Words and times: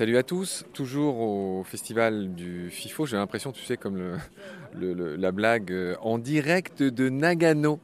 Salut 0.00 0.16
à 0.16 0.22
tous, 0.22 0.64
toujours 0.72 1.20
au 1.20 1.62
festival 1.62 2.32
du 2.32 2.70
FIFO, 2.70 3.04
j'ai 3.04 3.18
l'impression, 3.18 3.52
tu 3.52 3.62
sais, 3.62 3.76
comme 3.76 3.98
le, 3.98 5.16
la 5.16 5.30
blague 5.30 5.70
euh, 5.70 5.94
en 6.00 6.16
direct 6.16 6.82
de 6.82 7.10
Nagano, 7.10 7.80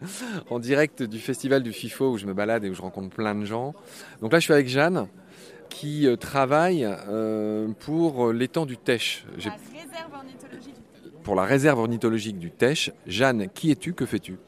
en 0.50 0.60
direct 0.60 1.02
du 1.02 1.18
festival 1.18 1.62
du 1.62 1.74
FIFO 1.74 2.12
où 2.12 2.16
je 2.16 2.24
me 2.24 2.32
balade 2.32 2.64
et 2.64 2.70
où 2.70 2.74
je 2.74 2.80
rencontre 2.80 3.14
plein 3.14 3.34
de 3.34 3.44
gens. 3.44 3.74
Donc 4.22 4.32
là, 4.32 4.38
je 4.38 4.44
suis 4.44 4.54
avec 4.54 4.66
Jeanne 4.66 5.08
qui 5.68 6.06
euh, 6.06 6.16
travaille 6.16 6.86
euh, 6.86 7.68
pour 7.80 8.32
l'étang 8.32 8.64
du 8.64 8.78
Teche. 8.78 9.26
Pour 11.22 11.34
la 11.34 11.44
réserve 11.44 11.80
ornithologique 11.80 12.38
du 12.38 12.50
Teche. 12.50 12.92
Jeanne, 13.06 13.50
qui 13.50 13.70
es-tu? 13.70 13.92
Que 13.92 14.06
fais-tu? 14.06 14.38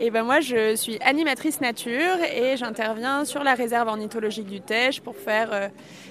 Et 0.00 0.10
ben 0.10 0.22
moi, 0.22 0.40
je 0.40 0.76
suis 0.76 0.98
animatrice 1.00 1.60
nature 1.60 2.16
et 2.32 2.56
j'interviens 2.56 3.24
sur 3.24 3.42
la 3.42 3.54
réserve 3.54 3.88
ornithologique 3.88 4.46
du 4.46 4.60
Teche 4.60 5.00
pour 5.00 5.16
faire 5.16 5.52
euh, 5.52 5.68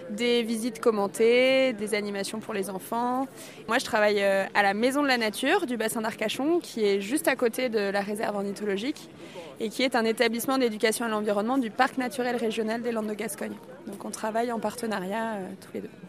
des 0.09 0.43
visites 0.43 0.81
commentées, 0.81 1.71
des 1.73 1.93
animations 1.93 2.39
pour 2.39 2.53
les 2.53 2.69
enfants. 2.69 3.27
Moi, 3.67 3.77
je 3.77 3.85
travaille 3.85 4.21
euh, 4.21 4.45
à 4.53 4.61
la 4.61 4.73
Maison 4.73 5.03
de 5.03 5.07
la 5.07 5.17
Nature 5.17 5.65
du 5.65 5.77
bassin 5.77 6.01
d'Arcachon, 6.01 6.59
qui 6.59 6.83
est 6.83 6.99
juste 6.99 7.29
à 7.29 7.35
côté 7.37 7.69
de 7.69 7.79
la 7.79 8.01
réserve 8.01 8.35
ornithologique 8.35 9.09
et 9.59 9.69
qui 9.69 9.83
est 9.83 9.95
un 9.95 10.03
établissement 10.03 10.57
d'éducation 10.57 11.05
à 11.05 11.09
l'environnement 11.09 11.57
du 11.57 11.71
Parc 11.71 11.97
naturel 11.97 12.35
régional 12.35 12.81
des 12.81 12.91
Landes 12.91 13.07
de 13.07 13.13
Gascogne. 13.13 13.55
Donc 13.87 14.03
on 14.03 14.11
travaille 14.11 14.51
en 14.51 14.59
partenariat 14.59 15.35
euh, 15.35 15.47
tous 15.61 15.73
les 15.75 15.81
deux. 15.81 16.06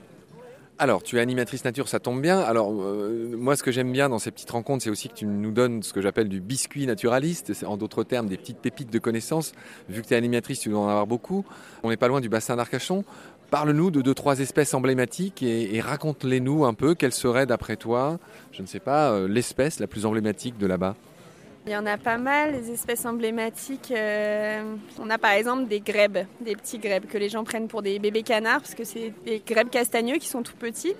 Alors, 0.80 1.02
tu 1.02 1.16
es 1.16 1.20
animatrice 1.20 1.64
nature, 1.64 1.88
ça 1.88 1.98
tombe 1.98 2.23
bien. 2.23 2.38
Alors, 2.38 2.70
euh, 2.70 3.34
moi, 3.37 3.56
ce 3.56 3.64
que 3.64 3.73
j'aime 3.73 3.91
bien 3.91 4.09
dans 4.09 4.20
ces 4.20 4.30
petites 4.30 4.50
rencontres, 4.52 4.84
c'est 4.84 4.91
aussi 4.91 5.09
que 5.09 5.14
tu 5.14 5.27
nous 5.27 5.51
donnes 5.51 5.82
ce 5.82 5.93
que 5.93 6.01
j'appelle 6.01 6.29
du 6.29 6.40
biscuit 6.40 6.87
naturaliste, 6.87 7.52
en 7.66 7.76
d'autres 7.76 8.04
termes 8.04 8.29
des 8.29 8.37
petites 8.37 8.59
pépites 8.59 8.93
de 8.93 8.98
connaissances. 9.01 9.54
Vu 9.88 10.02
que 10.02 10.07
tu 10.07 10.15
es 10.15 10.16
animatrice, 10.16 10.60
tu 10.60 10.68
dois 10.68 10.79
en 10.79 10.88
avoir 10.88 11.09
beaucoup. 11.09 11.45
On 11.82 11.88
n'est 11.88 11.96
pas 11.96 12.07
loin 12.07 12.20
du 12.20 12.29
bassin 12.29 12.54
d'Arcachon. 12.54 13.04
Parle-nous 13.51 13.90
de 13.90 14.02
deux, 14.02 14.15
trois 14.15 14.38
espèces 14.38 14.73
emblématiques 14.73 15.43
et, 15.43 15.80
raconte-les-nous 15.80 16.65
un 16.65 16.74
peu. 16.74 16.95
Quelle 16.95 17.13
serait, 17.13 17.46
d'après 17.46 17.76
toi, 17.76 18.20
je 18.52 18.63
ne 18.63 18.68
sais 18.68 18.79
pas, 18.79 19.10
euh, 19.10 19.26
l'espèce 19.26 19.80
la 19.80 19.88
plus 19.88 20.07
emblématique 20.07 20.59
de 20.59 20.66
là-bas? 20.68 20.95
Il 21.69 21.73
y 21.73 21.77
en 21.77 21.85
a 21.85 21.99
pas 21.99 22.16
mal, 22.16 22.52
les 22.52 22.71
espèces 22.71 23.05
emblématiques. 23.05 23.93
Euh, 23.95 24.63
on 24.99 25.11
a 25.11 25.19
par 25.19 25.33
exemple 25.33 25.66
des 25.66 25.80
grèbes, 25.80 26.21
des 26.41 26.57
petits 26.57 26.79
grèbes 26.79 27.05
que 27.05 27.19
les 27.19 27.29
gens 27.29 27.45
prennent 27.45 27.69
pour 27.69 27.83
des 27.83 27.99
bébés 27.99 28.23
canards, 28.23 28.63
parce 28.63 28.75
que 28.75 28.85
c'est 28.85 29.13
des 29.27 29.43
grèbes 29.47 29.69
castagneux 29.69 30.16
qui 30.16 30.29
sont 30.29 30.43
tout 30.43 30.57
petits. 30.57 30.95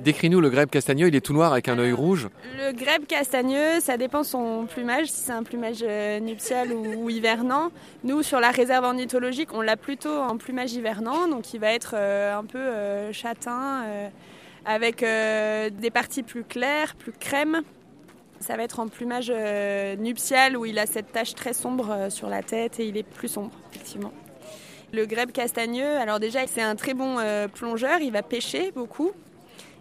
Décris-nous 0.00 0.40
le 0.40 0.50
grèbe 0.50 0.68
castagneux, 0.68 1.06
il 1.06 1.14
est 1.14 1.20
tout 1.20 1.32
noir 1.32 1.52
avec 1.52 1.68
un 1.68 1.78
œil 1.78 1.92
rouge. 1.92 2.28
Le 2.58 2.72
grèbe 2.72 3.06
castagneux, 3.06 3.78
ça 3.78 3.96
dépend 3.96 4.24
son 4.24 4.66
plumage, 4.66 5.06
si 5.06 5.20
c'est 5.20 5.32
un 5.32 5.44
plumage 5.44 5.84
euh, 5.84 6.18
nuptial 6.18 6.72
ou, 6.72 7.08
hivernant. 7.08 7.70
Nous, 8.02 8.24
sur 8.24 8.40
la 8.40 8.50
réserve 8.50 8.84
ornithologique, 8.86 9.50
on 9.54 9.60
l'a 9.60 9.76
plutôt 9.76 10.18
en 10.18 10.38
plumage 10.38 10.72
hivernant, 10.72 11.28
donc 11.28 11.54
il 11.54 11.60
va 11.60 11.72
être 11.72 11.94
euh, 11.94 12.36
un 12.36 12.44
peu 12.44 13.12
châtain, 13.12 13.84
avec 14.64 15.04
des 15.04 15.90
parties 15.90 16.24
plus 16.24 16.42
claires, 16.42 16.96
plus 16.96 17.12
crème. 17.12 17.62
Ça 18.40 18.56
va 18.56 18.62
être 18.62 18.80
en 18.80 18.88
plumage 18.88 19.30
euh, 19.34 19.96
nuptial 19.96 20.56
où 20.56 20.64
il 20.64 20.78
a 20.78 20.86
cette 20.86 21.12
tache 21.12 21.34
très 21.34 21.52
sombre 21.52 21.90
euh, 21.90 22.10
sur 22.10 22.30
la 22.30 22.42
tête 22.42 22.80
et 22.80 22.86
il 22.86 22.96
est 22.96 23.02
plus 23.02 23.28
sombre, 23.28 23.50
effectivement. 23.70 24.12
Le 24.92 25.04
grèbe 25.04 25.30
castagneux, 25.30 25.98
alors 25.98 26.18
déjà, 26.18 26.46
c'est 26.46 26.62
un 26.62 26.74
très 26.74 26.94
bon 26.94 27.18
euh, 27.18 27.48
plongeur, 27.48 28.00
il 28.00 28.12
va 28.12 28.22
pêcher 28.22 28.72
beaucoup. 28.72 29.12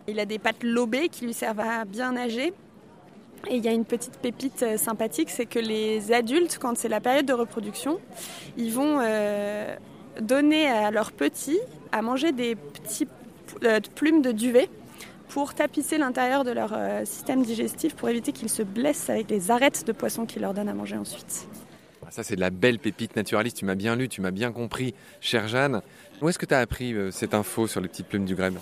Il 0.08 0.20
a 0.20 0.26
des 0.26 0.40
pattes 0.40 0.62
lobées 0.62 1.08
qui 1.08 1.24
lui 1.26 1.34
servent 1.34 1.62
à 1.62 1.86
bien 1.86 2.12
nager. 2.12 2.54
Et 3.48 3.56
il 3.56 3.64
y 3.64 3.70
a 3.70 3.72
une 3.72 3.86
petite 3.86 4.18
pépite 4.18 4.78
sympathique, 4.78 5.30
c'est 5.30 5.46
que 5.46 5.60
les 5.60 6.12
adultes, 6.12 6.58
quand 6.60 6.78
c'est 6.78 6.90
la 6.90 7.00
période 7.00 7.26
de 7.26 7.32
reproduction, 7.32 8.02
ils 8.58 8.74
vont 8.74 9.00
donner 10.20 10.68
à 10.68 10.92
leurs 10.92 11.14
petits 11.14 11.60
à 11.94 12.02
manger 12.02 12.34
des 12.34 12.56
petites 12.56 13.10
plumes 13.96 14.22
de 14.22 14.34
duvet 14.34 14.68
pour 15.30 15.54
tapisser 15.54 15.98
l'intérieur 15.98 16.44
de 16.44 16.52
leur 16.52 16.72
euh, 16.74 17.06
système 17.06 17.44
digestif 17.44 17.96
pour 17.96 18.10
éviter 18.10 18.32
qu'ils 18.32 18.50
se 18.50 18.64
blessent 18.64 19.10
avec 19.10 19.30
les 19.30 19.52
arêtes 19.52 19.86
de 19.86 19.92
poisson 19.92 20.26
qu'ils 20.26 20.42
leur 20.42 20.54
donnent 20.54 20.70
à 20.70 20.74
manger 20.74 20.98
ensuite. 20.98 21.48
Ah, 22.06 22.08
ça, 22.10 22.24
c'est 22.24 22.36
de 22.36 22.42
la 22.42 22.50
belle 22.50 22.80
pépite 22.80 23.16
naturaliste. 23.16 23.58
Tu 23.58 23.66
m'as 23.66 23.76
bien 23.76 23.96
lu, 23.96 24.10
tu 24.10 24.22
m'as 24.22 24.32
bien 24.32 24.52
compris, 24.52 24.96
chère 25.22 25.48
Jeanne. 25.48 25.82
Où 26.22 26.30
est-ce 26.30 26.40
que 26.40 26.48
tu 26.48 26.56
as 26.56 26.60
appris 26.60 26.94
euh, 26.94 27.12
cette 27.12 27.36
info 27.36 27.68
sur 27.68 27.80
les 27.80 27.88
petites 27.88 28.08
plumes 28.08 28.26
du 28.26 28.34
grèbe 28.34 28.58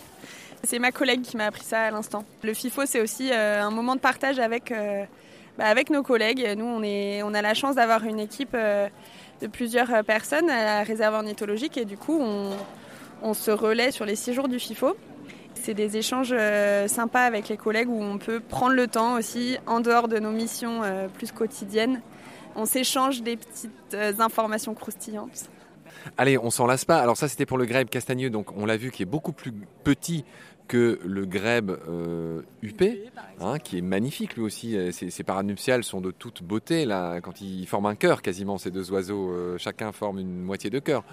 C'est 0.63 0.79
ma 0.79 0.91
collègue 0.91 1.21
qui 1.21 1.37
m'a 1.37 1.45
appris 1.45 1.63
ça 1.63 1.83
à 1.83 1.91
l'instant. 1.91 2.25
Le 2.43 2.53
FIFO, 2.53 2.85
c'est 2.85 3.01
aussi 3.01 3.31
euh, 3.31 3.63
un 3.63 3.71
moment 3.71 3.95
de 3.95 4.01
partage 4.01 4.37
avec, 4.37 4.73
bah, 5.57 5.65
avec 5.65 5.89
nos 5.89 6.03
collègues. 6.03 6.53
Nous, 6.57 6.65
on, 6.65 6.83
est, 6.83 7.23
on 7.23 7.33
a 7.33 7.41
la 7.41 7.53
chance 7.53 7.75
d'avoir 7.75 8.03
une 8.03 8.19
équipe 8.19 8.55
de 8.55 9.47
plusieurs 9.47 10.03
personnes 10.03 10.49
à 10.49 10.65
la 10.65 10.83
réserve 10.83 11.15
ornithologique 11.15 11.77
et 11.77 11.85
du 11.85 11.97
coup, 11.97 12.19
on, 12.19 12.51
on 13.21 13.33
se 13.33 13.51
relaie 13.51 13.91
sur 13.91 14.05
les 14.05 14.15
six 14.15 14.33
jours 14.33 14.49
du 14.49 14.59
FIFO. 14.59 14.97
C'est 15.67 15.73
des 15.73 15.97
échanges 15.97 16.31
euh, 16.31 16.87
sympas 16.87 17.23
avec 17.23 17.49
les 17.49 17.57
collègues 17.57 17.89
où 17.89 18.01
on 18.01 18.17
peut 18.19 18.39
prendre 18.39 18.73
le 18.73 18.87
temps 18.87 19.17
aussi, 19.17 19.57
en 19.65 19.81
dehors 19.81 20.07
de 20.07 20.17
nos 20.17 20.31
missions 20.31 20.81
euh, 20.81 21.09
plus 21.09 21.33
quotidiennes. 21.33 22.01
On 22.55 22.63
s'échange 22.63 23.21
des 23.21 23.35
petites 23.35 23.93
euh, 23.93 24.13
informations 24.19 24.73
croustillantes. 24.73 25.49
Allez, 26.17 26.37
on 26.37 26.51
s'en 26.51 26.67
lasse 26.67 26.85
pas. 26.85 26.99
Alors 26.99 27.17
ça, 27.17 27.27
c'était 27.27 27.45
pour 27.45 27.57
le 27.57 27.65
grèbe 27.65 27.89
castagneux, 27.89 28.29
donc 28.29 28.55
on 28.55 28.65
l'a 28.65 28.77
vu, 28.77 28.91
qui 28.91 29.03
est 29.03 29.05
beaucoup 29.05 29.33
plus 29.33 29.51
petit 29.83 30.23
que 30.69 31.01
le 31.03 31.25
grèbe 31.25 31.77
huppé, 32.61 33.11
hein, 33.41 33.59
qui 33.59 33.79
est 33.79 33.81
magnifique 33.81 34.35
lui 34.37 34.43
aussi. 34.43 34.77
Ses, 34.93 35.23
paranuptiales 35.23 35.83
sont 35.83 35.99
de 35.99 36.11
toute 36.11 36.43
beauté 36.43 36.85
là, 36.85 37.19
quand 37.19 37.41
ils 37.41 37.67
forment 37.67 37.87
un 37.87 37.95
cœur 37.95 38.21
quasiment. 38.21 38.57
Ces 38.57 38.71
deux 38.71 38.89
oiseaux, 38.89 39.57
chacun 39.57 39.91
forme 39.91 40.19
une 40.19 40.43
moitié 40.43 40.69
de 40.69 40.79
cœur. 40.79 41.03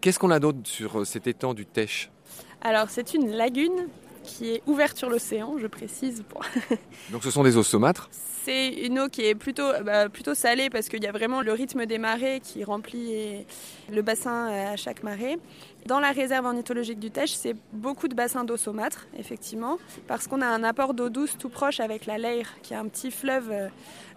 Qu'est-ce 0.00 0.18
qu'on 0.18 0.32
a 0.32 0.40
d'autre 0.40 0.58
sur 0.64 1.06
cet 1.06 1.28
étang 1.28 1.54
du 1.54 1.66
Tèche 1.66 2.10
alors 2.66 2.90
c'est 2.90 3.14
une 3.14 3.30
lagune 3.30 3.88
qui 4.24 4.50
est 4.50 4.62
ouverte 4.66 4.98
sur 4.98 5.08
l'océan, 5.08 5.54
je 5.56 5.68
précise. 5.68 6.24
Donc 7.12 7.22
ce 7.22 7.30
sont 7.30 7.44
des 7.44 7.56
eaux 7.56 7.62
saumâtres 7.62 8.10
C'est 8.46 8.68
une 8.68 9.00
eau 9.00 9.08
qui 9.08 9.22
est 9.22 9.34
plutôt, 9.34 9.72
bah, 9.84 10.08
plutôt 10.08 10.34
salée 10.34 10.70
parce 10.70 10.88
qu'il 10.88 11.02
y 11.02 11.08
a 11.08 11.10
vraiment 11.10 11.42
le 11.42 11.50
rythme 11.50 11.84
des 11.84 11.98
marées 11.98 12.38
qui 12.38 12.62
remplit 12.62 13.44
le 13.90 14.02
bassin 14.02 14.48
euh, 14.48 14.74
à 14.74 14.76
chaque 14.76 15.02
marée. 15.02 15.36
Dans 15.86 15.98
la 15.98 16.12
réserve 16.12 16.46
ornithologique 16.46 17.00
du 17.00 17.10
Tèche, 17.10 17.32
c'est 17.32 17.56
beaucoup 17.72 18.06
de 18.06 18.14
bassins 18.14 18.44
d'eau 18.44 18.56
saumâtre, 18.56 19.08
effectivement, 19.18 19.78
parce 20.06 20.28
qu'on 20.28 20.42
a 20.42 20.46
un 20.46 20.62
apport 20.62 20.94
d'eau 20.94 21.08
douce 21.08 21.36
tout 21.36 21.48
proche 21.48 21.80
avec 21.80 22.06
la 22.06 22.18
Leyre, 22.18 22.54
qui 22.62 22.72
est 22.72 22.76
un 22.76 22.86
petit 22.86 23.10
fleuve 23.10 23.50
euh, 23.50 23.66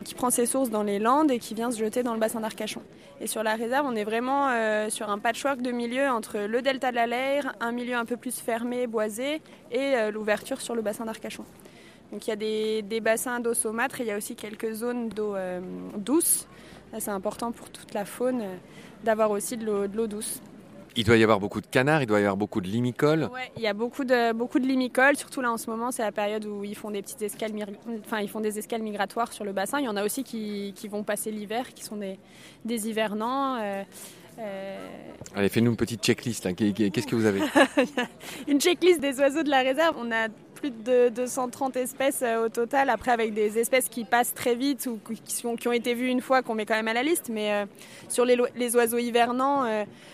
qui 0.06 0.14
prend 0.14 0.30
ses 0.30 0.46
sources 0.46 0.70
dans 0.70 0.84
les 0.84 1.00
Landes 1.00 1.32
et 1.32 1.40
qui 1.40 1.56
vient 1.56 1.72
se 1.72 1.80
jeter 1.80 2.04
dans 2.04 2.14
le 2.14 2.20
bassin 2.20 2.40
d'Arcachon. 2.40 2.84
Et 3.22 3.26
sur 3.26 3.42
la 3.42 3.56
réserve, 3.56 3.88
on 3.90 3.96
est 3.96 4.04
vraiment 4.04 4.50
euh, 4.50 4.92
sur 4.92 5.10
un 5.10 5.18
patchwork 5.18 5.64
de 5.64 5.72
milieux 5.72 6.08
entre 6.08 6.38
le 6.38 6.62
delta 6.62 6.92
de 6.92 6.98
la 6.98 7.08
Leyre, 7.08 7.56
un 7.62 7.72
milieu 7.72 7.96
un 7.96 8.06
peu 8.06 8.16
plus 8.16 8.40
fermé, 8.40 8.86
boisé, 8.86 9.42
et 9.72 10.12
l'ouverture 10.12 10.62
sur 10.62 10.76
le 10.76 10.84
bassin 10.84 11.06
d'Arcachon. 11.06 11.46
Donc 12.12 12.28
il 12.28 12.30
y 12.30 12.34
a 12.34 12.82
des, 12.82 13.02
bassins 13.02 13.40
d'eau 13.40 13.54
saumâtre 13.54 14.02
et 14.02 14.04
il 14.04 14.08
y 14.08 14.12
a 14.12 14.18
aussi 14.18 14.36
quelques 14.36 14.72
zones 14.72 15.10
d'eau 15.10 15.36
douce. 15.96 16.48
C'est 16.98 17.12
important 17.12 17.52
pour 17.52 17.70
toute 17.70 17.94
la 17.94 18.06
faune 18.06 18.44
d'avoir 19.04 19.32
aussi 19.32 19.58
de 19.58 19.66
l'eau 19.66 20.08
douce. 20.08 20.42
Il 20.96 21.06
doit 21.06 21.18
y 21.18 21.24
avoir 21.24 21.40
beaucoup 21.40 21.62
de 21.62 21.68
canards, 21.68 22.02
il 22.02 22.08
doit 22.08 22.20
y 22.20 22.24
avoir 22.24 22.38
beaucoup 22.38 22.62
de 22.62 22.68
limicoles. 22.68 23.30
Oui, 23.34 23.42
il 23.56 23.62
y 23.62 23.68
a 23.68 23.74
beaucoup 23.74 24.04
de, 24.04 24.34
beaucoup 24.34 24.60
de 24.60 24.66
limicoles, 24.66 25.16
surtout 25.16 25.42
là 25.42 25.52
en 25.52 25.58
ce 25.58 25.70
moment, 25.70 25.92
c'est 25.92 26.02
la 26.02 26.12
période 26.12 26.46
où 26.46 26.64
ils 26.64 26.76
font 26.76 26.92
des 26.92 27.02
petites 27.02 27.22
escales, 27.22 27.52
enfin, 28.00 28.20
ils 28.20 28.30
font 28.30 28.42
des 28.42 28.58
escales 28.58 28.82
migratoires 28.82 29.32
sur 29.32 29.46
le 29.46 29.54
bassin. 29.54 29.80
Il 29.80 29.86
y 29.86 29.88
en 29.88 29.96
a 29.96 30.04
aussi 30.04 30.24
qui, 30.24 30.74
qui 30.76 30.88
vont 30.88 31.04
passer 31.04 31.32
l'hiver, 31.32 31.74
qui 31.74 31.84
sont 31.84 31.98
des, 31.98 32.18
des 32.66 32.90
hivernants. 32.90 33.58
Euh, 33.62 33.84
euh, 34.40 34.88
Allez, 35.36 35.50
fais-nous 35.50 35.72
une 35.72 35.78
petite 35.78 36.04
checklist. 36.04 36.54
Qu'est-ce 36.56 37.08
que 37.08 37.16
vous 37.16 37.26
avez? 37.26 37.42
Une 38.48 38.60
checklist 38.60 39.02
des 39.02 39.20
oiseaux 39.20 39.44
de 39.44 39.50
la 39.50 39.60
réserve. 39.60 39.96
On 40.00 40.12
a 40.12 40.28
plus 40.60 40.72
de 40.72 41.10
230 41.10 41.76
espèces 41.78 42.22
euh, 42.22 42.46
au 42.46 42.50
total. 42.50 42.90
Après, 42.90 43.12
avec 43.12 43.34
des 43.34 43.58
espèces 43.58 43.90
qui 43.90 44.04
passent 44.04 44.34
très 44.34 44.56
vite 44.56 44.88
ou 44.88 45.00
qui, 45.26 45.46
ont, 45.46 45.56
qui 45.56 45.68
ont 45.68 45.74
été 45.74 45.94
vues 45.94 46.08
une 46.10 46.22
fois, 46.22 46.42
qu'on 46.42 46.56
met 46.56 46.66
quand 46.66 46.76
même 46.76 46.88
à 46.88 46.94
la 46.94 47.04
liste. 47.04 47.30
Mais 47.32 47.54
euh, 47.54 47.66
sur 48.08 48.26
les, 48.26 48.38
les, 48.56 48.76
oiseaux 48.76 48.98
hivernants. 48.98 49.66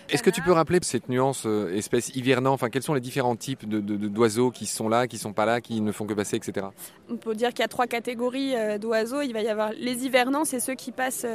Est-ce 0.10 0.24
que 0.24 0.30
tu 0.30 0.42
peux 0.42 0.52
rappeler 0.52 0.80
cette 0.81 1.10
nuance 1.10 1.46
espèce 1.74 2.10
hivernant? 2.16 2.54
Enfin, 2.54 2.70
quels 2.70 2.84
sont 2.84 2.94
les 2.94 3.02
différents 3.02 3.36
types 3.36 3.68
d'oiseaux 3.68 4.52
de, 4.52 4.56
qui 4.56 4.66
sont 4.66 4.90
là, 4.90 5.08
qui 5.08 5.18
sont 5.18 5.34
pas 5.34 5.46
là, 5.46 5.62
qui 5.62 5.81
ne 5.81 5.92
font 5.92 6.06
que 6.06 6.14
passer, 6.14 6.38
etc. 6.38 6.68
On 7.10 7.18
peut 7.18 7.36
dire 7.36 7.50
qu'il 7.50 7.60
y 7.60 7.64
a 7.64 7.68
trois 7.68 7.88
catégories 7.88 8.54
d'oiseaux. 8.80 9.22
Il 9.22 9.34
va 9.34 9.42
y 9.42 9.48
avoir 9.48 9.72
les 9.78 10.06
hivernants, 10.06 10.46
c'est 10.46 10.60
ceux 10.60 10.75
qui 10.75 10.92
passent 10.92 11.25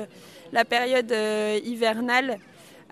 la 0.53 0.65
période 0.65 1.15
hivernale 1.65 2.39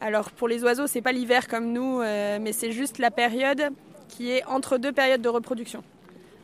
alors 0.00 0.31
pour 0.31 0.48
les 0.48 0.62
oiseaux, 0.62 0.87
c'est 0.87 1.02
pas 1.02 1.12
l'hiver 1.12 1.48
comme 1.48 1.72
nous, 1.72 2.00
euh, 2.00 2.38
mais 2.40 2.52
c'est 2.52 2.70
juste 2.70 2.98
la 2.98 3.10
période 3.10 3.70
qui 4.08 4.31
est 4.31 4.44
entre 4.44 4.78
deux 4.78 4.93
périodes 4.93 5.20
de 5.20 5.28
reproduction. 5.28 5.82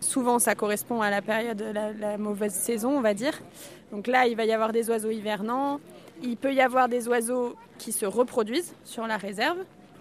Souvent, 0.05 0.39
ça 0.39 0.55
correspond 0.55 1.01
à 1.01 1.09
la 1.09 1.23
période 1.23 1.57
de 1.57 1.73
la, 1.99 2.19
mauvaise 2.19 2.53
saison, 2.53 2.99
on 2.99 3.01
va 3.01 3.15
dire. 3.15 3.41
Donc 3.91 4.07
là, 4.07 4.27
il 4.27 4.37
va 4.37 4.45
y 4.45 4.53
avoir 4.53 4.71
des 4.71 4.91
oiseaux 4.91 5.11
hivernants. 5.11 5.81
Il 6.23 6.37
peut 6.37 6.53
y 6.53 6.61
avoir 6.61 6.89
des 6.91 7.09
oiseaux 7.09 7.57
qui 7.79 7.91
se 7.91 8.05
reproduisent 8.05 8.75
sur 8.85 9.07
la 9.07 9.17
réserve. 9.17 9.57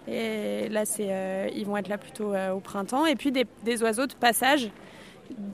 Et 0.06 0.68
là, 0.68 0.84
c'est, 0.84 1.08
euh, 1.08 1.48
ils 1.54 1.64
vont 1.64 1.78
être 1.78 1.88
là 1.88 1.96
plutôt 1.96 2.34
euh, 2.34 2.52
au 2.52 2.60
printemps. 2.60 3.06
Et 3.06 3.16
puis 3.16 3.32
des, 3.32 3.82
oiseaux 3.82 4.06
de 4.06 4.12
passage 4.12 4.70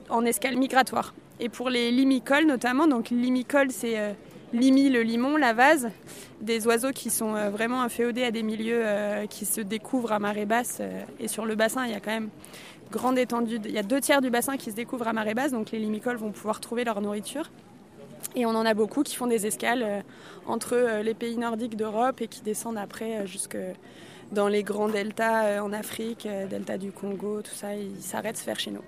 en 0.09 0.25
escale 0.25 0.57
migratoire. 0.57 1.13
Et 1.39 1.47
pour 1.47 1.69
les 1.69 1.89
limicoles 1.89 2.45
notamment, 2.45 2.87
donc 2.87 3.09
limicole, 3.09 3.71
c'est 3.71 4.15
limi, 4.51 4.89
le 4.89 5.01
limon, 5.01 5.37
la 5.37 5.53
vase, 5.53 5.89
des 6.41 6.67
oiseaux 6.67 6.91
qui 6.91 7.09
sont 7.09 7.49
vraiment 7.49 7.81
inféodés 7.81 8.25
à 8.25 8.31
des 8.31 8.43
milieux 8.43 8.83
qui 9.29 9.45
se 9.45 9.61
découvrent 9.61 10.11
à 10.11 10.19
marée 10.19 10.45
basse. 10.45 10.81
et 11.19 11.29
sur 11.29 11.45
le 11.45 11.55
bassin, 11.55 11.85
il 11.85 11.93
y 11.93 11.95
a 11.95 12.01
quand 12.01 12.11
même 12.11 12.29
grande 12.91 13.17
étendue. 13.17 13.59
Il 13.65 13.71
y 13.71 13.79
a 13.79 13.83
deux 13.83 13.99
tiers 13.99 14.21
du 14.21 14.29
bassin 14.29 14.57
qui 14.57 14.69
se 14.69 14.75
découvrent 14.75 15.07
à 15.07 15.13
marée 15.13 15.33
basse, 15.33 15.51
donc 15.51 15.71
les 15.71 15.79
limicoles 15.79 16.17
vont 16.17 16.31
pouvoir 16.31 16.59
trouver 16.59 16.83
leur 16.83 17.01
nourriture. 17.01 17.49
Et 18.35 18.45
on 18.45 18.49
en 18.49 18.65
a 18.65 18.73
beaucoup 18.73 19.03
qui 19.03 19.15
font 19.15 19.27
des 19.27 19.45
escales 19.45 19.83
euh, 19.83 20.01
entre 20.45 20.73
euh, 20.73 21.03
les 21.03 21.13
pays 21.13 21.37
nordiques 21.37 21.75
d'Europe 21.75 22.21
et 22.21 22.27
qui 22.27 22.41
descendent 22.41 22.77
après 22.77 23.17
euh, 23.17 23.25
jusque 23.25 23.57
dans 24.31 24.47
les 24.47 24.63
grands 24.63 24.87
deltas 24.87 25.61
en 25.61 25.73
Afrique, 25.73 26.25
delta 26.49 26.77
du 26.77 26.93
Congo, 26.93 27.41
tout 27.41 27.53
ça, 27.53 27.75
ils 27.75 28.01
s'arrêtent 28.01 28.37
se 28.37 28.43
faire 28.43 28.57
chez 28.57 28.71
nous. 28.71 28.83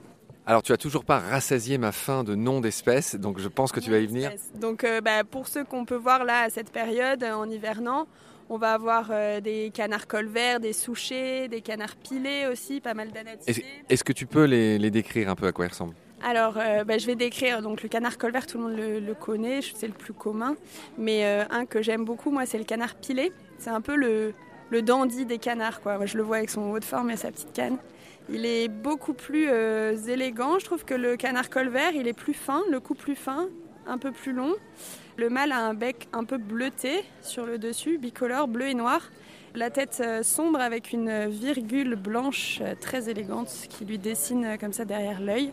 Alors 0.45 0.63
tu 0.63 0.71
as 0.71 0.77
toujours 0.77 1.03
pas 1.03 1.19
rassasié 1.19 1.77
ma 1.77 1.91
faim 1.91 2.23
de 2.23 2.33
noms 2.33 2.61
d'espèces, 2.61 3.15
donc 3.15 3.39
je 3.39 3.49
pense 3.49 3.73
que 3.73 3.81
tu 3.81 3.91
vas 3.91 3.97
y 3.97 4.05
venir. 4.05 4.31
Donc 4.55 4.85
bah, 5.03 5.25
pour 5.29 5.49
ceux 5.49 5.65
qu'on 5.65 5.83
peut 5.83 5.97
voir 5.97 6.23
là 6.23 6.43
à 6.43 6.49
cette 6.49 6.69
période, 6.71 7.25
en 7.25 7.49
hivernant, 7.49 8.07
on 8.49 8.57
va 8.57 8.73
avoir 8.73 9.11
des 9.41 9.71
canards 9.73 10.07
colverts, 10.07 10.59
des 10.59 10.73
souchés, 10.73 11.47
des 11.47 11.61
canards 11.61 11.95
pilés 11.95 12.47
aussi, 12.51 12.81
pas 12.81 12.93
mal 12.93 13.11
d'anatisés. 13.11 13.65
Est-ce 13.89 14.03
que 14.03 14.13
tu 14.13 14.25
peux 14.25 14.45
les, 14.45 14.77
les 14.77 14.91
décrire 14.91 15.29
un 15.29 15.35
peu 15.35 15.47
à 15.47 15.51
quoi 15.51 15.65
ils 15.65 15.69
ressemblent? 15.69 15.95
Alors, 16.23 16.57
euh, 16.57 16.85
bah, 16.85 16.97
je 16.97 17.05
vais 17.05 17.15
décrire 17.15 17.61
donc 17.61 17.83
le 17.83 17.89
canard 17.89 18.17
colvert, 18.17 18.47
tout 18.47 18.57
le 18.57 18.63
monde 18.63 18.77
le, 18.77 19.13
connaît, 19.13 19.59
c'est 19.61 19.87
le 19.87 19.93
plus 19.93 20.13
commun. 20.13 20.55
Mais 20.97 21.25
euh, 21.25 21.43
un 21.51 21.65
que 21.65 21.81
j'aime 21.81 22.05
beaucoup, 22.05 22.31
moi, 22.31 22.45
c'est 22.45 22.57
le 22.57 22.63
canard 22.63 22.95
pilé. 22.95 23.33
C'est 23.57 23.69
un 23.69 23.81
peu 23.81 23.95
le, 23.95 24.33
le 24.69 24.81
dandy 24.81 25.25
des 25.25 25.37
canards, 25.37 25.81
quoi. 25.81 25.97
Moi, 25.97 26.05
je 26.05 26.15
le 26.15 26.23
vois 26.23 26.37
avec 26.37 26.49
son 26.49 26.71
haut 26.71 26.79
de 26.79 26.85
forme 26.85 27.11
et 27.11 27.17
sa 27.17 27.29
petite 27.29 27.51
canne. 27.51 27.77
Il 28.29 28.45
est 28.45 28.69
beaucoup 28.69 29.13
plus 29.13 29.47
euh, 29.49 29.97
élégant. 30.07 30.59
Je 30.59 30.65
trouve 30.65 30.85
que 30.85 30.93
le 30.93 31.17
canard 31.17 31.49
colvert, 31.49 31.91
il 31.93 32.07
est 32.07 32.13
plus 32.13 32.33
fin, 32.33 32.61
le 32.71 32.79
cou 32.79 32.95
plus 32.95 33.15
fin, 33.15 33.49
un 33.87 33.97
peu 33.97 34.11
plus 34.11 34.33
long. 34.33 34.53
Le 35.17 35.29
mâle 35.29 35.51
a 35.51 35.59
un 35.59 35.73
bec 35.73 36.07
un 36.13 36.23
peu 36.23 36.37
bleuté 36.37 37.03
sur 37.21 37.45
le 37.45 37.57
dessus, 37.57 37.97
bicolore, 37.97 38.47
bleu 38.47 38.67
et 38.67 38.73
noir. 38.73 39.01
La 39.55 39.69
tête 39.69 40.03
sombre 40.23 40.59
avec 40.59 40.93
une 40.93 41.27
virgule 41.27 41.95
blanche 41.95 42.61
très 42.81 43.09
élégante 43.09 43.67
qui 43.69 43.85
lui 43.85 43.99
dessine 43.99 44.57
comme 44.59 44.73
ça 44.73 44.83
derrière 44.83 45.21
l'œil. 45.21 45.51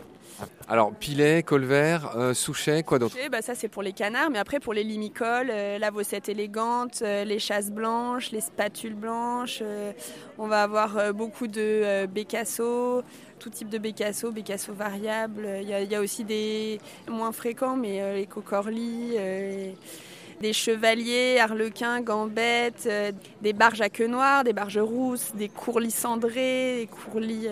Alors, 0.69 0.93
pilet, 0.95 1.43
colvert, 1.43 2.17
euh, 2.17 2.33
souchet, 2.33 2.83
quoi 2.83 2.99
d'autre 3.01 3.17
bah, 3.31 3.43
Ça, 3.43 3.55
c'est 3.55 3.69
pour 3.69 3.83
les 3.83 3.93
canards, 3.93 4.31
mais 4.31 4.39
après, 4.39 4.61
pour 4.61 4.73
les 4.73 4.85
limicoles, 4.85 5.51
euh, 5.51 5.79
la 5.79 5.91
vossette 5.91 6.29
élégante, 6.29 7.01
euh, 7.03 7.25
les 7.25 7.39
chasses 7.39 7.71
blanches, 7.71 8.31
les 8.31 8.41
spatules 8.41 8.95
blanches, 8.95 9.63
on 10.39 10.47
va 10.47 10.63
avoir 10.63 11.13
beaucoup 11.13 11.47
de 11.47 12.07
bécassos, 12.07 13.03
tout 13.39 13.51
type 13.51 13.69
de 13.69 13.79
bécassos, 13.79 14.31
bécassos 14.31 14.73
variables. 14.73 15.49
Il 15.61 15.69
y, 15.69 15.95
a 15.95 16.01
aussi 16.01 16.25
des 16.25 16.81
moins 17.09 17.33
fréquents, 17.33 17.77
mais 17.77 18.15
les 18.15 18.27
cocorlis 18.27 19.17
des 20.41 20.53
chevaliers, 20.53 21.39
arlequins, 21.39 22.01
gambettes, 22.01 22.89
des 23.43 23.53
barges 23.53 23.81
à 23.81 23.91
queue 23.91 24.07
noire, 24.07 24.45
des 24.45 24.53
barges 24.53 24.79
rousses, 24.79 25.33
des 25.35 25.49
courlis 25.49 25.91
cendrés, 25.91 26.77
des 26.81 26.87
courlis 26.87 27.49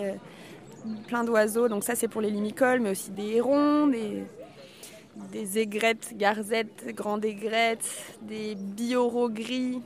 plein 1.07 1.23
d'oiseaux. 1.23 1.67
Donc 1.67 1.83
ça 1.83 1.95
c'est 1.95 2.07
pour 2.07 2.21
les 2.21 2.29
limicoles, 2.29 2.79
mais 2.79 2.91
aussi 2.91 3.11
des 3.11 3.35
hérons, 3.35 3.87
des, 3.87 4.23
des 5.31 5.59
aigrettes, 5.59 6.13
garzettes, 6.15 6.93
grandes 6.95 7.25
aigrettes, 7.25 7.87
des 8.21 8.55
bioros 8.55 9.29
gris. 9.29 9.81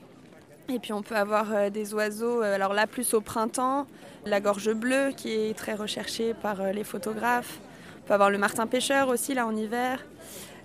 Et 0.69 0.80
puis 0.80 0.94
on 0.94 1.01
peut 1.01 1.16
avoir 1.16 1.54
euh, 1.54 1.69
des 1.69 1.94
oiseaux, 1.94 2.42
euh, 2.42 2.56
alors 2.56 2.74
là 2.74 2.88
plus 2.88 3.13
au 3.13 3.22
printemps, 3.22 3.86
la 4.25 4.40
gorge 4.40 4.74
bleue 4.74 5.12
qui 5.16 5.31
est 5.31 5.57
très 5.57 5.74
recherchée 5.74 6.34
par 6.34 6.62
euh, 6.62 6.72
les 6.72 6.86
photographes. 6.86 7.60
On 8.04 8.07
peut 8.07 8.13
avoir 8.13 8.30
le 8.30 8.38
martin 8.38 8.66
pêcheur 8.68 9.10
aussi 9.10 9.34
là 9.34 9.45
en 9.45 9.56
hiver. 9.56 10.00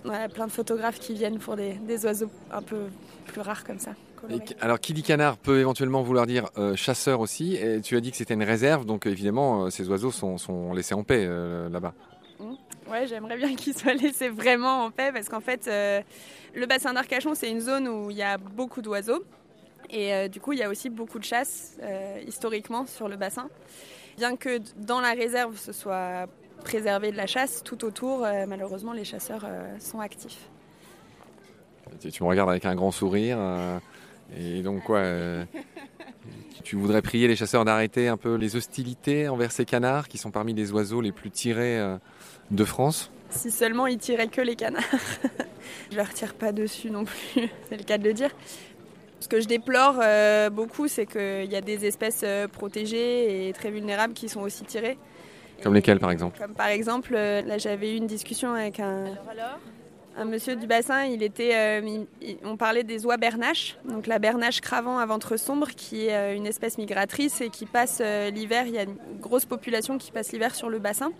plein 0.03 0.47
de 0.47 0.51
photographes 0.51 0.99
qui 0.99 1.13
viennent 1.13 1.39
pour 1.39 1.55
des 1.55 2.05
oiseaux 2.05 2.31
un 2.51 2.61
peu 2.61 2.87
plus 3.27 3.41
rares 3.41 3.63
comme 3.63 3.79
ça 3.79 3.91
alors, 4.61 4.79
qui 4.79 4.93
dit 4.93 5.03
canard 5.03 5.37
peut 5.37 5.59
éventuellement 5.59 6.01
vouloir 6.01 6.25
dire 6.25 6.49
euh, 6.57 6.75
chasseur 6.75 7.19
aussi. 7.19 7.55
Et 7.55 7.81
tu 7.81 7.95
as 7.95 8.01
dit 8.01 8.11
que 8.11 8.17
c'était 8.17 8.33
une 8.33 8.43
réserve, 8.43 8.85
donc 8.85 9.05
évidemment, 9.05 9.65
euh, 9.65 9.69
ces 9.69 9.87
oiseaux 9.89 10.11
sont, 10.11 10.73
laissés 10.73 10.93
en 10.93 11.03
paix 11.03 11.25
euh, 11.27 11.69
là-bas. 11.69 11.93
Mmh. 12.39 12.91
Ouais, 12.91 13.07
j'aimerais 13.07 13.37
bien 13.37 13.55
qu'ils 13.55 13.77
soient 13.77 13.93
laissés 14.01 14.29
vraiment 14.29 14.85
en 14.85 14.91
paix 14.91 15.11
parce 15.13 15.29
qu'en 15.29 15.41
fait, 15.41 15.67
le 15.67 16.65
bassin 16.65 16.93
d'Arcachon, 16.93 17.35
c'est 17.35 17.49
une 17.49 17.59
zone 17.59 17.87
où 17.87 18.09
il 18.09 18.17
y 18.17 18.23
a 18.23 18.37
beaucoup 18.37 18.81
d'oiseaux. 18.81 19.23
Et 19.91 20.29
du 20.29 20.39
coup, 20.39 20.53
il 20.53 20.59
y 20.59 20.63
a 20.63 20.69
aussi 20.69 20.89
beaucoup 20.89 21.19
de 21.19 21.23
chasse 21.23 21.77
historiquement 22.27 22.85
sur 22.85 23.07
le 23.07 23.15
bassin. 23.15 23.49
Bien 24.17 24.35
que 24.35 24.59
dans 24.77 25.01
la 25.01 25.11
réserve, 25.11 25.57
ce 25.57 25.71
soit 25.71 26.27
préservé 26.63 27.11
de 27.11 27.17
la 27.17 27.27
chasse, 27.27 27.63
tout 27.63 27.85
autour, 27.85 28.21
malheureusement, 28.47 28.93
les 28.93 29.05
chasseurs 29.05 29.45
sont 29.79 29.99
actifs. 29.99 30.49
Tu 31.99 32.23
me 32.23 32.27
regardes 32.27 32.49
avec 32.49 32.65
un 32.65 32.75
grand 32.75 32.91
sourire. 32.91 33.37
Et 34.37 34.61
donc 34.61 34.83
quoi 34.83 34.99
euh, 34.99 35.45
Tu 36.63 36.75
voudrais 36.75 37.01
prier 37.01 37.27
les 37.27 37.35
chasseurs 37.35 37.65
d'arrêter 37.65 38.07
un 38.07 38.17
peu 38.17 38.35
les 38.35 38.55
hostilités 38.55 39.27
envers 39.27 39.51
ces 39.51 39.65
canards 39.65 40.07
qui 40.07 40.17
sont 40.17 40.31
parmi 40.31 40.53
les 40.53 40.71
oiseaux 40.71 41.01
les 41.01 41.11
plus 41.11 41.31
tirés 41.31 41.79
euh, 41.79 41.97
de 42.51 42.63
France? 42.63 43.11
Si 43.29 43.51
seulement 43.51 43.87
ils 43.87 43.97
tiraient 43.97 44.27
que 44.27 44.41
les 44.41 44.55
canards. 44.55 44.83
je 45.91 45.97
leur 45.97 46.09
tire 46.13 46.33
pas 46.33 46.51
dessus 46.51 46.89
non 46.89 47.05
plus, 47.05 47.49
c'est 47.69 47.77
le 47.77 47.83
cas 47.83 47.97
de 47.97 48.03
le 48.03 48.13
dire. 48.13 48.31
Ce 49.19 49.27
que 49.27 49.41
je 49.41 49.47
déplore 49.47 49.99
euh, 50.01 50.49
beaucoup, 50.49 50.87
c'est 50.87 51.05
qu'il 51.05 51.51
y 51.51 51.55
a 51.55 51.61
des 51.61 51.85
espèces 51.85 52.23
protégées 52.53 53.49
et 53.49 53.53
très 53.53 53.69
vulnérables 53.69 54.13
qui 54.13 54.29
sont 54.29 54.39
aussi 54.41 54.63
tirées. 54.63 54.97
Comme 55.61 55.73
lesquelles 55.73 55.99
par 55.99 56.11
exemple? 56.11 56.39
Comme 56.39 56.53
par 56.53 56.67
exemple, 56.67 57.13
là 57.13 57.57
j'avais 57.57 57.93
eu 57.93 57.97
une 57.97 58.07
discussion 58.07 58.53
avec 58.53 58.79
un, 58.79 59.07
un 60.19 60.25
monsieur 60.25 60.57
du 60.57 60.67
bassin, 60.67 61.09
euh, 61.09 62.05
on 62.43 62.57
parlait 62.57 62.83
des 62.83 63.05
oies 63.05 63.15
bernaches, 63.15 63.77
donc 63.85 64.05
la 64.05 64.19
bernache 64.19 64.59
cravant 64.59 64.97
à 64.97 65.05
ventre 65.05 65.37
sombre, 65.37 65.69
qui 65.69 66.07
est 66.07 66.13
euh, 66.13 66.35
une 66.35 66.45
espèce 66.45 66.77
migratrice 66.77 67.39
et 67.39 67.49
qui 67.49 67.65
passe 67.65 67.99
euh, 68.01 68.29
l'hiver. 68.29 68.65
Il 68.67 68.73
y 68.73 68.77
a 68.77 68.83
une 68.83 68.97
grosse 69.21 69.45
population 69.45 69.97
qui 69.97 70.11
passe 70.11 70.33
l'hiver 70.33 70.55
sur 70.55 70.69
le 70.69 70.77
bassin, 70.77 71.13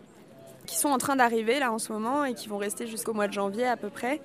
qui 0.66 0.76
sont 0.76 0.90
en 0.90 0.98
train 0.98 1.16
d'arriver 1.16 1.60
là 1.60 1.72
en 1.72 1.80
ce 1.80 1.94
moment 1.94 2.26
et 2.26 2.34
qui 2.34 2.50
vont 2.50 2.58
rester 2.58 2.88
jusqu'au 2.88 3.14
mois 3.14 3.30
de 3.30 3.34
janvier 3.34 3.66
à 3.66 3.78
peu 3.78 3.90
près. 3.90 4.20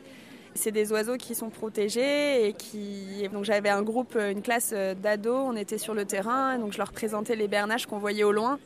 C'est 0.57 0.73
des 0.73 0.91
oiseaux 0.91 1.17
qui 1.17 1.37
sont 1.37 1.51
protégés 1.51 2.49
et 2.49 2.53
qui. 2.53 3.29
J'avais 3.43 3.71
un 3.71 3.83
groupe, 3.83 4.17
une 4.17 4.43
classe 4.43 4.73
d'ados, 4.73 5.47
on 5.47 5.57
était 5.57 5.79
sur 5.79 5.95
le 5.95 6.05
terrain, 6.05 6.59
donc 6.59 6.73
je 6.73 6.79
leur 6.79 6.93
présentais 6.93 7.37
les 7.37 7.49
bernaches 7.49 7.87
qu'on 7.87 7.99
voyait 7.99 8.25
au 8.25 8.33
loin. 8.33 8.59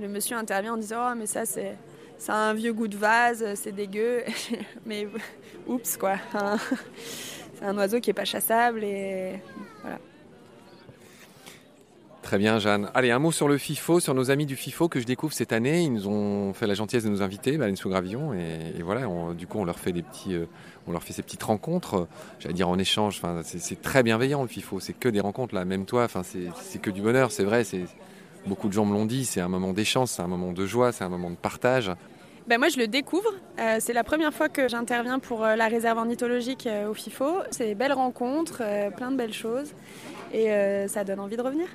le 0.00 0.08
monsieur 0.08 0.36
intervient 0.36 0.74
en 0.74 0.78
disant 0.78 1.10
Oh, 1.10 1.14
mais 1.16 1.26
ça, 1.26 1.44
c'est 1.46 1.76
ça 2.22 2.34
a 2.34 2.36
un 2.36 2.54
vieux 2.54 2.72
goût 2.72 2.86
de 2.86 2.96
vase, 2.96 3.44
c'est 3.56 3.72
dégueu. 3.72 4.22
Mais 4.86 5.08
oups, 5.66 5.96
quoi. 5.96 6.16
C'est 7.58 7.64
un 7.64 7.76
oiseau 7.76 8.00
qui 8.00 8.10
n'est 8.10 8.14
pas 8.14 8.24
chassable 8.24 8.82
et 8.82 9.40
voilà. 9.82 9.98
Très 12.22 12.38
bien, 12.38 12.58
Jeanne. 12.58 12.90
Allez, 12.94 13.10
un 13.10 13.18
mot 13.18 13.32
sur 13.32 13.46
le 13.48 13.58
FIFO, 13.58 14.00
sur 14.00 14.14
nos 14.14 14.30
amis 14.30 14.46
du 14.46 14.56
FIFO 14.56 14.88
que 14.88 15.00
je 15.00 15.04
découvre 15.04 15.32
cette 15.32 15.52
année. 15.52 15.82
Ils 15.82 15.92
nous 15.92 16.08
ont 16.08 16.52
fait 16.54 16.66
la 16.66 16.74
gentillesse 16.74 17.04
de 17.04 17.08
nous 17.08 17.22
inviter, 17.22 17.56
Baleine 17.58 17.76
sous 17.76 17.88
gravillon, 17.88 18.32
et, 18.34 18.82
voilà. 18.82 19.06
du 19.34 19.46
coup, 19.46 19.58
on 19.58 19.64
leur 19.64 19.78
fait 19.78 19.92
des 19.92 20.02
petits, 20.02 20.34
euh, 20.34 20.46
on 20.86 20.92
leur 20.92 21.02
fait 21.02 21.12
ces 21.12 21.22
petites 21.22 21.42
rencontres. 21.42 22.06
J'allais 22.38 22.54
dire 22.54 22.68
en 22.68 22.78
échange. 22.78 23.20
Enfin, 23.22 23.42
c'est 23.44 23.82
très 23.82 24.04
bienveillant 24.04 24.42
le 24.42 24.48
FIFO. 24.48 24.78
C'est 24.78 24.92
que 24.92 25.08
des 25.08 25.20
rencontres 25.20 25.54
là. 25.54 25.64
Même 25.64 25.86
toi, 25.86 26.04
enfin, 26.04 26.22
c'est 26.22 26.80
que 26.80 26.90
du 26.90 27.02
bonheur. 27.02 27.32
C'est 27.32 27.44
vrai. 27.44 27.64
Beaucoup 28.46 28.68
de 28.68 28.72
gens 28.72 28.84
me 28.84 28.92
l'ont 28.92 29.06
dit. 29.06 29.24
C'est 29.24 29.40
un 29.40 29.48
moment 29.48 29.72
d'échange, 29.72 30.08
c'est 30.08 30.22
un 30.22 30.28
moment 30.28 30.52
de 30.52 30.66
joie, 30.66 30.92
c'est 30.92 31.04
un 31.04 31.08
moment 31.08 31.30
de 31.30 31.36
partage. 31.36 31.92
Ben 32.48 32.58
moi, 32.58 32.68
je 32.68 32.78
le 32.78 32.88
découvre. 32.88 33.30
Euh, 33.58 33.76
c'est 33.78 33.92
la 33.92 34.04
première 34.04 34.32
fois 34.34 34.48
que 34.48 34.68
j'interviens 34.68 35.18
pour 35.18 35.44
euh, 35.44 35.54
la 35.54 35.68
réserve 35.68 35.98
ornithologique 35.98 36.66
euh, 36.66 36.90
au 36.90 36.94
FIFO. 36.94 37.38
C'est 37.50 37.66
des 37.66 37.74
belles 37.74 37.92
rencontres, 37.92 38.62
plein 38.96 39.10
de 39.10 39.16
belles 39.16 39.32
choses. 39.32 39.72
Et 40.34 40.48
ça 40.88 41.04
donne 41.04 41.20
envie 41.20 41.36
de 41.36 41.42
revenir. 41.42 41.66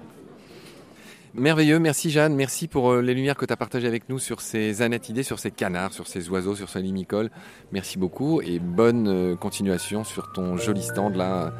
Merveilleux, 1.36 1.77
merci 1.77 2.09
Jeanne, 2.09 2.33
merci 2.33 2.67
pour 2.67 2.95
les 2.95 3.13
lumières 3.13 3.36
que 3.36 3.45
tu 3.45 3.53
as 3.53 3.57
partagées 3.57 3.86
avec 3.86 4.09
nous 4.09 4.17
sur 4.17 4.41
ces 4.41 4.81
anatidés, 4.81 5.21
sur 5.21 5.38
ces 5.38 5.51
canards, 5.51 5.93
sur 5.93 6.07
ces 6.07 6.27
oiseaux, 6.29 6.55
sur 6.55 6.67
ces 6.67 6.81
limicoles. 6.81 7.29
Merci 7.71 8.00
beaucoup 8.00 8.41
et 8.41 8.57
bonne 8.57 9.38
continuation 9.38 10.03
sur 10.03 10.31
ton 10.31 10.57
joli 10.57 10.81
stand 10.81 11.15
là 11.15 11.53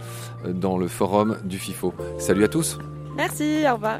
dans 0.48 0.80
le 0.80 0.88
forum 0.88 1.38
du 1.44 1.60
FIFO. 1.60 1.94
Salut 2.18 2.46
à 2.46 2.48
tous. 2.48 2.80
Merci, 3.16 3.64
au 3.70 3.76
revoir. 3.76 4.00